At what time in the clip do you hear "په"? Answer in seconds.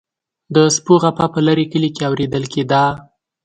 1.33-1.39